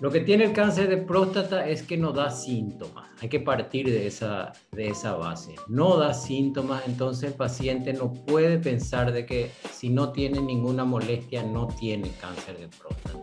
[0.00, 3.10] Lo que tiene el cáncer de próstata es que no da síntomas.
[3.20, 5.56] Hay que partir de esa, de esa base.
[5.68, 10.86] No da síntomas, entonces el paciente no puede pensar de que si no tiene ninguna
[10.86, 13.18] molestia no tiene cáncer de próstata.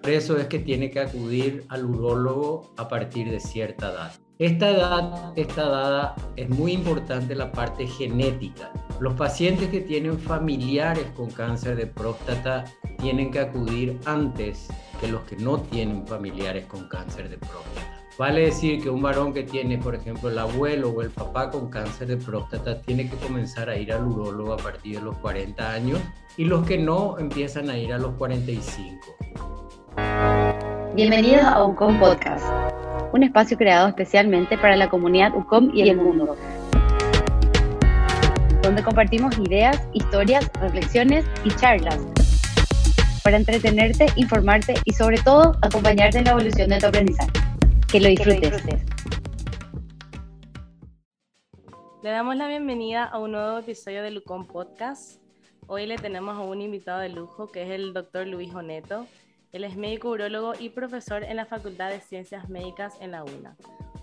[0.00, 4.12] Por eso es que tiene que acudir al urólogo a partir de cierta edad.
[4.38, 8.72] Esta edad está dada, es muy importante la parte genética.
[9.00, 12.64] Los pacientes que tienen familiares con cáncer de próstata
[12.98, 14.68] tienen que acudir antes
[15.00, 18.00] que los que no tienen familiares con cáncer de próstata.
[18.18, 21.70] Vale decir que un varón que tiene, por ejemplo, el abuelo o el papá con
[21.70, 25.72] cáncer de próstata tiene que comenzar a ir al urólogo a partir de los 40
[25.72, 25.98] años
[26.36, 29.16] y los que no empiezan a ir a los 45.
[30.94, 32.44] Bienvenidos a UCOM Podcast,
[33.14, 36.36] un espacio creado especialmente para la comunidad UCOM y el mundo,
[38.62, 42.00] donde compartimos ideas, historias, reflexiones y charlas
[43.22, 47.30] para entretenerte, informarte y sobre todo acompañarte en la evolución de tu aprendizaje.
[47.90, 48.64] Que lo disfrutes.
[52.02, 55.20] Le damos la bienvenida a un nuevo episodio de UCOM Podcast.
[55.66, 59.06] Hoy le tenemos a un invitado de lujo que es el doctor Luis Oneto.
[59.52, 63.56] Él es médico urólogo y profesor en la Facultad de Ciencias Médicas en la UNA.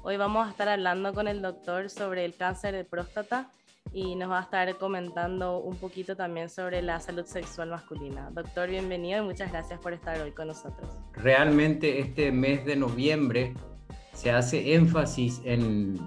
[0.03, 3.49] Hoy vamos a estar hablando con el doctor sobre el cáncer de próstata
[3.93, 8.29] y nos va a estar comentando un poquito también sobre la salud sexual masculina.
[8.31, 10.89] Doctor, bienvenido y muchas gracias por estar hoy con nosotros.
[11.13, 13.53] Realmente este mes de noviembre
[14.13, 15.99] se hace énfasis en,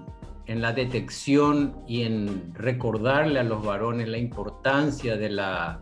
[0.45, 5.81] en la detección y en recordarle a los varones la importancia de la,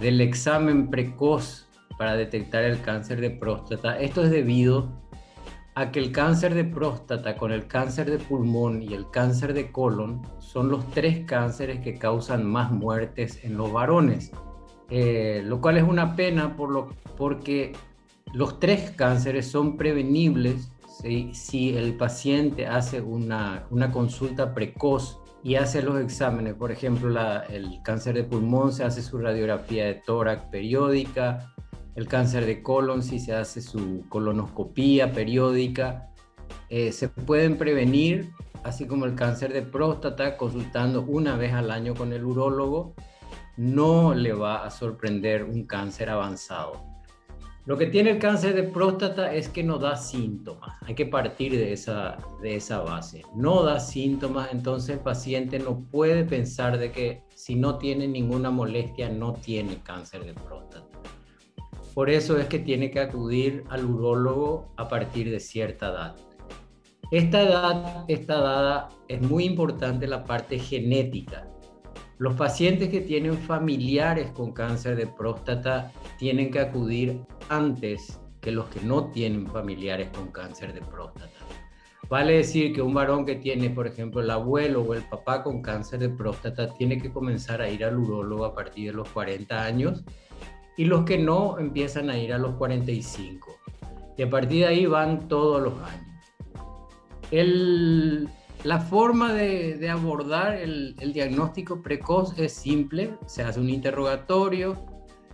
[0.00, 3.98] del examen precoz para detectar el cáncer de próstata.
[3.98, 5.05] Esto es debido
[5.76, 9.70] a que el cáncer de próstata con el cáncer de pulmón y el cáncer de
[9.70, 14.32] colon son los tres cánceres que causan más muertes en los varones,
[14.88, 16.88] eh, lo cual es una pena por lo,
[17.18, 17.74] porque
[18.32, 20.72] los tres cánceres son prevenibles
[21.32, 26.54] si, el paciente hace una, una, consulta precoz y hace los exámenes.
[26.54, 27.14] Por ejemplo,
[27.50, 31.54] el cáncer de pulmón se hace su radiografía de tórax periódica,
[31.96, 36.10] el cáncer de colon, si se hace su colonoscopía periódica,
[36.68, 38.32] eh, se pueden prevenir,
[38.64, 42.94] así como el cáncer de próstata, consultando una vez al año con el urólogo,
[43.56, 46.84] no le va a sorprender un cáncer avanzado.
[47.64, 50.76] Lo que tiene el cáncer de próstata es que no da síntomas.
[50.82, 53.22] Hay que partir de esa, de esa base.
[53.34, 58.50] No da síntomas, entonces el paciente no puede pensar de que si no tiene ninguna
[58.50, 60.86] molestia no tiene cáncer de próstata.
[61.96, 66.16] Por eso es que tiene que acudir al urólogo a partir de cierta edad.
[67.10, 71.48] Esta edad está dada, es muy importante la parte genética.
[72.18, 78.66] Los pacientes que tienen familiares con cáncer de próstata tienen que acudir antes que los
[78.66, 81.30] que no tienen familiares con cáncer de próstata.
[82.10, 85.62] Vale decir que un varón que tiene, por ejemplo, el abuelo o el papá con
[85.62, 89.64] cáncer de próstata tiene que comenzar a ir al urólogo a partir de los 40
[89.64, 90.04] años
[90.76, 93.58] y los que no empiezan a ir a los 45.
[94.18, 96.06] Y a partir de ahí van todos los años.
[97.30, 98.28] El,
[98.64, 104.76] la forma de, de abordar el, el, diagnóstico precoz es simple, se hace un interrogatorio,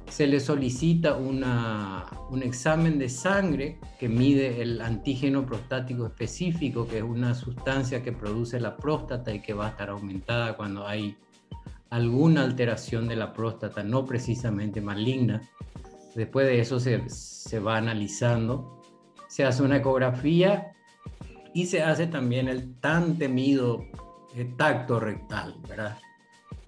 [0.09, 6.99] se le solicita una, un examen de sangre que mide el antígeno prostático específico, que
[6.99, 11.17] es una sustancia que produce la próstata y que va a estar aumentada cuando hay
[11.93, 15.43] alguna alteración de la próstata, no precisamente maligna.
[16.15, 18.81] Después de eso se, se va analizando,
[19.29, 20.73] se hace una ecografía
[21.53, 23.85] y se hace también el tan temido
[24.35, 25.99] eh, tacto rectal, ¿verdad?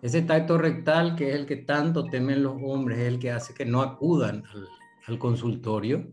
[0.02, 3.54] Ese tacto rectal, que es el que tanto temen los hombres, es el que hace
[3.54, 4.68] que no acudan al,
[5.06, 6.06] al consultorio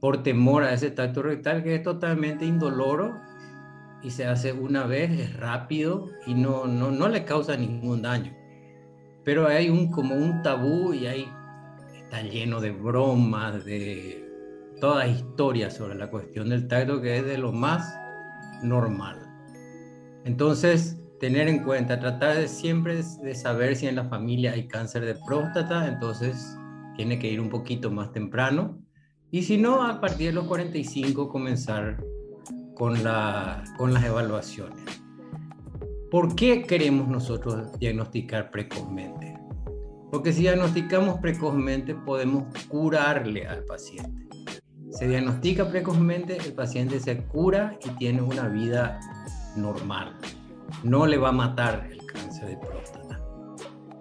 [0.00, 3.29] por temor a ese tacto rectal, que es totalmente indoloro
[4.02, 8.34] y se hace una vez, es rápido y no, no, no le causa ningún daño.
[9.24, 11.28] Pero hay un, como un tabú y hay,
[11.94, 14.26] está lleno de bromas, de
[14.80, 17.94] toda historia sobre la cuestión del tacto que es de lo más
[18.62, 19.18] normal.
[20.24, 25.04] Entonces, tener en cuenta, tratar de siempre de saber si en la familia hay cáncer
[25.04, 26.56] de próstata, entonces
[26.96, 28.78] tiene que ir un poquito más temprano.
[29.30, 32.02] Y si no, a partir de los 45 comenzar
[32.74, 35.02] con, la, con las evaluaciones.
[36.10, 39.38] ¿Por qué queremos nosotros diagnosticar precozmente?
[40.10, 44.28] Porque si diagnosticamos precozmente podemos curarle al paciente.
[44.90, 48.98] Se diagnostica precozmente, el paciente se cura y tiene una vida
[49.56, 50.16] normal.
[50.82, 53.20] No le va a matar el cáncer de próstata.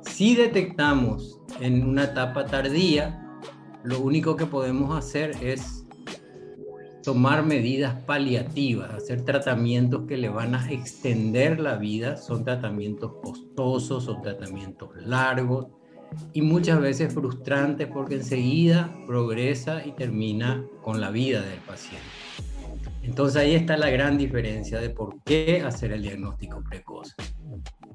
[0.01, 3.23] Si detectamos en una etapa tardía,
[3.83, 5.78] lo único que podemos hacer es
[7.03, 14.03] tomar medidas paliativas, hacer tratamientos que le van a extender la vida, son tratamientos costosos,
[14.03, 15.67] son tratamientos largos
[16.33, 22.05] y muchas veces frustrantes porque enseguida progresa y termina con la vida del paciente.
[23.03, 27.15] Entonces ahí está la gran diferencia de por qué hacer el diagnóstico precoz.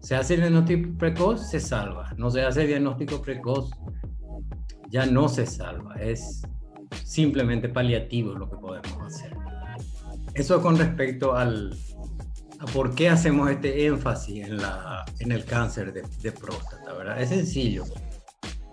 [0.01, 2.12] Se hace el diagnóstico precoz, se salva.
[2.17, 3.71] No se hace el diagnóstico precoz,
[4.91, 5.95] ya no se salva.
[5.97, 6.43] Es
[7.02, 9.37] simplemente paliativo lo que podemos hacer.
[10.35, 11.76] Eso con respecto al,
[12.58, 17.20] a por qué hacemos este énfasis en, la, en el cáncer de, de próstata, ¿verdad?
[17.20, 17.85] Es sencillo.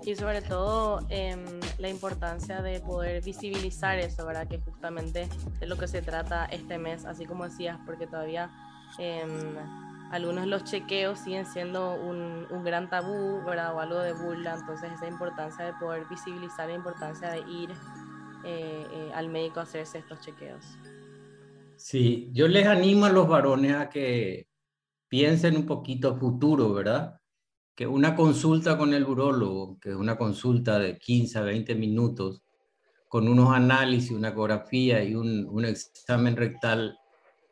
[0.04, 1.38] Y sobre todo eh,
[1.78, 4.48] la importancia de poder visibilizar eso, ¿verdad?
[4.48, 5.30] Que justamente
[5.60, 8.50] de lo que se trata este mes, así como decías, porque todavía
[8.98, 9.24] eh,
[10.12, 13.76] algunos de los chequeos siguen siendo un, un, gran tabú, ¿verdad?
[13.76, 17.70] O algo de burla, entonces esa importancia de poder visibilizar la importancia de ir
[18.46, 20.64] eh, eh, al médico a hacerse estos chequeos.
[21.76, 24.48] Sí, yo les animo a los varones a que
[25.08, 27.20] piensen un poquito futuro, ¿verdad?
[27.76, 32.44] Que una consulta con el urólogo, que es una consulta de 15 a 20 minutos,
[33.08, 36.98] con unos análisis, una ecografía y un, examen rectal,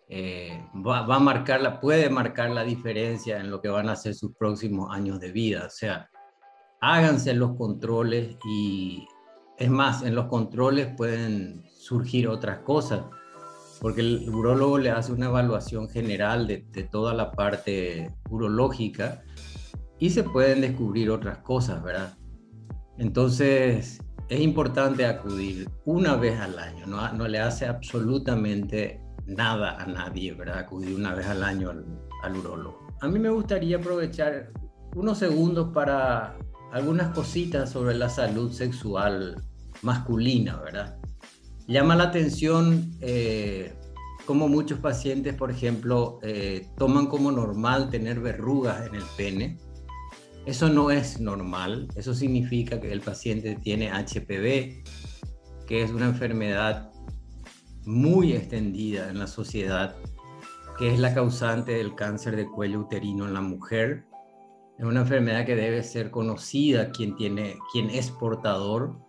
[0.08, 3.96] eh, va, va, a marcar la, puede marcar la diferencia en lo que van a
[3.96, 5.66] ser sus próximos años de vida.
[5.66, 6.10] O sea,
[6.82, 9.06] háganse los controles y
[9.60, 13.04] es más, en los controles pueden surgir otras cosas,
[13.82, 16.60] porque el urólogo le hace una evaluación general de,
[16.90, 19.22] toda la parte urológica
[20.00, 22.18] y se pueden descubrir otras cosas, ¿verdad?
[22.98, 29.86] Entonces, es importante acudir una vez al año, no, no le hace absolutamente nada a
[29.86, 30.60] nadie, ¿verdad?
[30.60, 31.86] Acudir una vez al año al,
[32.24, 32.88] al urólogo.
[33.02, 34.52] A mí me gustaría aprovechar
[34.96, 36.38] unos segundos para
[36.72, 39.44] algunas cositas sobre la salud sexual
[39.81, 40.98] masculina, ¿verdad?
[41.68, 43.74] Llama la atención eh,
[44.26, 49.58] como muchos pacientes, por ejemplo, eh, toman como normal tener verrugas en el pene.
[50.46, 54.84] Eso no es normal, eso significa que el paciente tiene HPV,
[55.68, 56.92] que es una enfermedad
[57.86, 59.96] muy extendida en la sociedad,
[60.78, 64.06] que es la causante del cáncer de cuello uterino en la mujer.
[64.78, 69.09] Es una enfermedad que debe ser conocida quien, tiene, quien es portador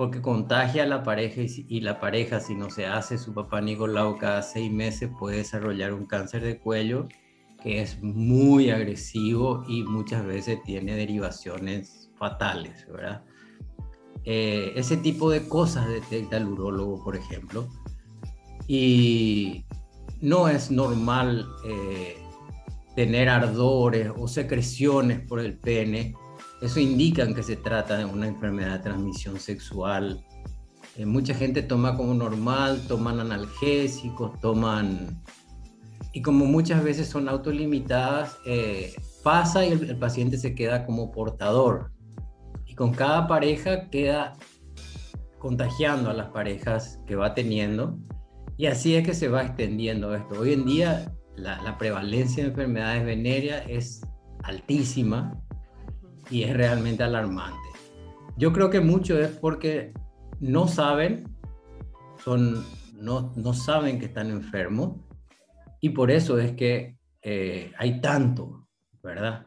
[0.00, 4.16] porque contagia a la pareja y, la pareja si no se hace su papá Nicolau
[4.16, 7.06] cada seis meses puede desarrollar un cáncer de cuello
[7.62, 13.22] que es muy agresivo y muchas veces tiene derivaciones fatales, ¿verdad?
[14.24, 17.68] Eh, ese tipo de cosas detecta el urólogo, por ejemplo,
[18.66, 19.66] y
[20.22, 22.16] no es normal eh,
[22.96, 26.14] tener ardores o secreciones por el pene
[26.60, 30.24] eso indica que se trata de una enfermedad de transmisión sexual.
[30.96, 35.22] Eh, mucha gente toma como normal, toman analgésicos, toman...
[36.12, 41.92] Y como muchas veces son autolimitadas, eh, pasa y el, paciente se queda como portador.
[42.66, 44.34] Y con cada pareja queda
[45.38, 47.96] contagiando a las parejas que va teniendo.
[48.58, 50.40] Y así es que se va extendiendo esto.
[50.40, 54.02] Hoy en día la, la prevalencia de enfermedades venéreas es
[54.42, 55.40] altísima
[56.30, 57.68] y es realmente alarmante.
[58.36, 59.92] Yo creo que mucho es porque
[60.38, 61.24] no saben,
[62.24, 64.96] son, no, no saben que están enfermos
[65.80, 68.66] y por eso es que eh, hay tanto,
[69.02, 69.46] ¿verdad?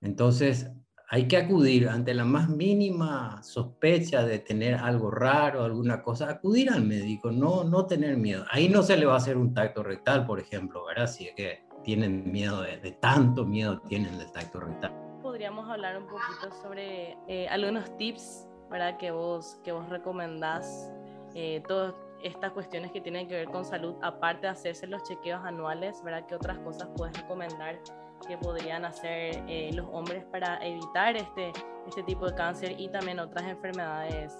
[0.00, 0.70] Entonces
[1.10, 6.68] hay que acudir ante la más mínima sospecha de tener algo raro, alguna cosa, acudir
[6.70, 8.44] al médico, no, no tener miedo.
[8.50, 11.06] Ahí no se le va a hacer un tacto rectal, por ejemplo, ¿verdad?
[11.06, 15.07] Si es que tienen miedo, de, de tanto miedo tienen del tacto rectal
[15.38, 18.96] podríamos hablar un poquito sobre eh, algunos tips ¿verdad?
[18.96, 20.90] Que, vos, que vos recomendás,
[21.36, 25.40] eh, todas estas cuestiones que tienen que ver con salud, aparte de hacerse los chequeos
[25.44, 26.26] anuales, ¿verdad?
[26.26, 27.78] ¿Qué otras cosas puedes recomendar
[28.26, 31.52] que podrían hacer eh, los hombres para evitar este,
[31.86, 34.36] este tipo de cáncer y también otras enfermedades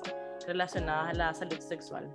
[0.49, 2.13] relacionadas a la salud sexual?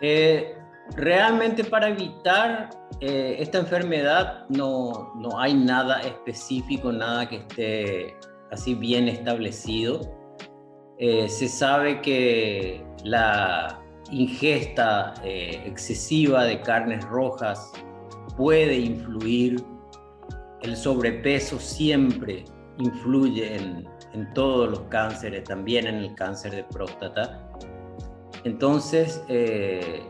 [0.00, 0.56] Eh,
[0.94, 8.16] realmente para evitar eh, esta enfermedad no, no, hay nada específico, nada que esté
[8.50, 10.00] así bien establecido.
[10.98, 17.72] Eh, se sabe que la ingesta eh, excesiva de carnes rojas
[18.36, 19.62] puede influir,
[20.62, 22.44] el sobrepeso siempre
[22.78, 27.46] influye en, en todos los cánceres, también en el cáncer de próstata.
[28.44, 30.02] Entonces, eh,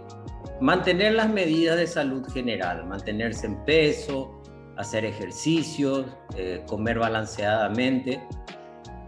[0.60, 4.40] mantener las medidas de salud general, mantenerse en peso,
[4.76, 8.20] hacer ejercicios, eh, comer balanceadamente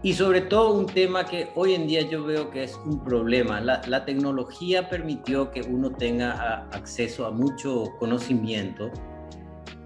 [0.01, 3.59] y sobre todo un tema que hoy en día yo veo que es un problema.
[3.59, 8.89] La, tecnología permitió que uno tenga acceso a mucho conocimiento,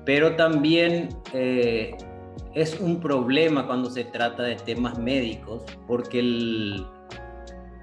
[0.06, 1.98] pero también eh,
[2.54, 6.86] es un problema cuando se trata de temas médicos, porque el,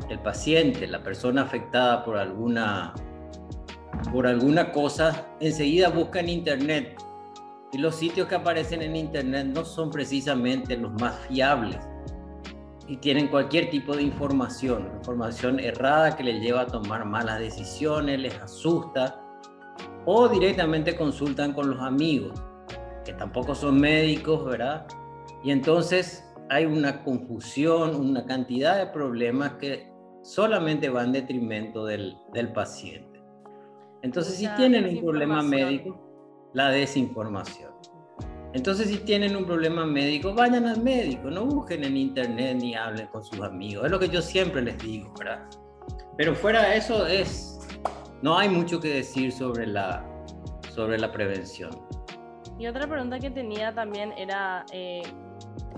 [0.09, 2.95] el paciente, la persona afectada por alguna,
[4.13, 6.97] por alguna cosa, enseguida busca en Internet.
[7.73, 11.79] Y los sitios que aparecen en Internet no son precisamente los más fiables
[12.91, 18.19] y tienen cualquier tipo de información, información errada que les lleva a tomar malas decisiones,
[18.19, 19.23] les asusta,
[20.07, 22.43] o directamente consultan con los amigos,
[23.05, 24.89] que tampoco son médicos, ¿verdad?
[25.45, 29.89] Y entonces hay una confusión, una cantidad de problemas que
[30.25, 33.10] solamente van en detrimento del, del paciente.
[34.03, 37.71] Entonces, si tienen un problema médico, la desinformación.
[38.53, 43.07] Entonces, si tienen un problema médico, vayan al médico, no busquen en internet ni hablen
[43.09, 43.85] con sus amigos.
[43.85, 45.47] Es lo que yo siempre les digo, ¿verdad?
[46.17, 47.61] Pero fuera de eso, es,
[48.23, 50.05] no hay mucho que decir sobre la,
[50.75, 51.71] sobre la prevención.
[52.59, 55.03] Y otra pregunta que tenía también era, eh,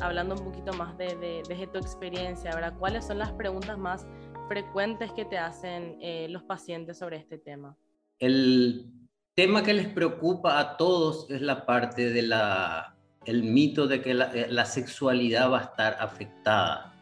[0.00, 1.14] hablando un poquito más de,
[1.46, 2.74] de, tu experiencia, ¿verdad?
[2.78, 4.06] ¿Cuáles son las preguntas más
[4.48, 7.76] frecuentes que te hacen eh, los pacientes sobre este tema?
[8.22, 8.86] El
[9.34, 14.14] tema que les preocupa a todos es la parte de la el mito de que
[14.14, 16.94] la, eh, sexualidad va a estar afectada.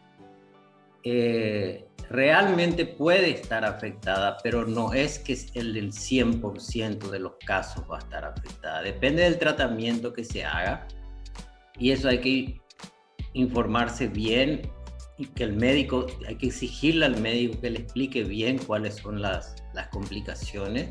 [1.03, 7.85] Eh, realmente puede estar afectada, pero no es que el del 100% de los casos
[7.89, 8.81] va a estar afectada.
[8.81, 10.87] Depende del tratamiento que se haga
[11.77, 12.61] y eso hay que
[13.33, 14.63] informarse bien
[15.19, 19.21] y que el médico, hay que exigirle al médico que le explique bien cuáles son
[19.21, 20.89] las, las complicaciones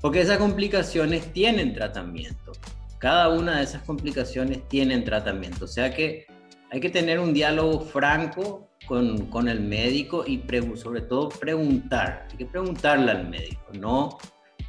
[0.00, 2.52] porque esas complicaciones tienen tratamiento.
[2.98, 5.64] Cada una de esas complicaciones tienen tratamiento.
[5.64, 6.26] O sea que
[6.70, 10.42] hay que tener un diálogo franco con, con el médico y
[10.76, 12.26] sobre todo preguntar.
[12.30, 14.18] Hay que preguntarle al médico, no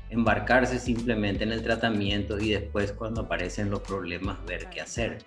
[0.10, 5.20] embarcarse simplemente en el tratamiento y después cuando aparecen los problemas ver qué hacer.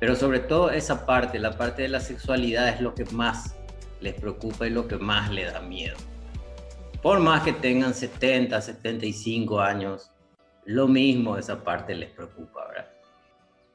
[0.00, 3.54] Pero sobre todo esa parte, la parte de la sexualidad es lo que más
[4.00, 5.96] les preocupa y lo que más les da miedo
[7.02, 10.10] por más que tengan 70, 75 años,
[10.64, 12.88] lo mismo esa parte les preocupa, ¿verdad?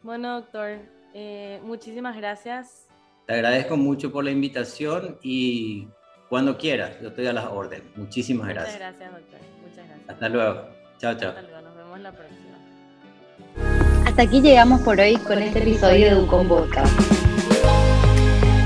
[0.01, 0.79] Bueno, doctor,
[1.13, 2.88] eh, muchísimas gracias.
[3.25, 5.89] Te agradezco mucho por la invitación y
[6.29, 7.86] cuando quieras, yo estoy a las órdenes.
[7.98, 8.75] Muchísimas gracias.
[8.75, 9.39] Muchas gracias, doctor.
[9.62, 10.10] Muchas gracias.
[10.10, 10.69] Hasta luego.
[10.98, 11.29] Chao, chao.
[11.29, 11.62] Hasta luego.
[11.62, 14.07] Nos vemos la próxima.
[14.07, 16.98] Hasta aquí llegamos por hoy con este episodio de Ucon Podcast.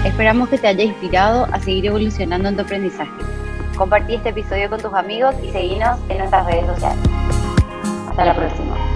[0.06, 3.41] Esperamos que te haya inspirado a seguir evolucionando en tu aprendizaje.
[3.82, 7.04] Compartí este episodio con tus amigos y seguinos en nuestras redes sociales.
[8.10, 8.91] Hasta la próxima.